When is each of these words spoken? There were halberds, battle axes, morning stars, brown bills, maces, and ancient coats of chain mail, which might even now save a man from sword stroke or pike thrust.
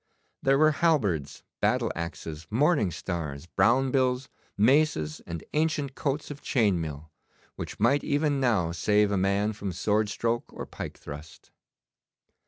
There 0.41 0.57
were 0.57 0.71
halberds, 0.71 1.43
battle 1.59 1.91
axes, 1.95 2.47
morning 2.49 2.89
stars, 2.89 3.45
brown 3.45 3.91
bills, 3.91 4.29
maces, 4.57 5.21
and 5.27 5.43
ancient 5.53 5.93
coats 5.93 6.31
of 6.31 6.41
chain 6.41 6.81
mail, 6.81 7.11
which 7.55 7.79
might 7.79 8.03
even 8.03 8.39
now 8.39 8.71
save 8.71 9.11
a 9.11 9.15
man 9.17 9.53
from 9.53 9.71
sword 9.71 10.09
stroke 10.09 10.51
or 10.51 10.65
pike 10.65 10.97
thrust. 10.97 11.51